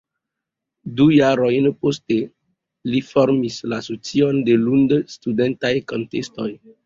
[0.99, 2.15] Du jarojn poste
[2.93, 6.49] li formis la Asocion de Lund-Studentaj Kantistoj.